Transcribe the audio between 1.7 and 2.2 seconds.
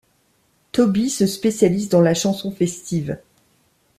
dans la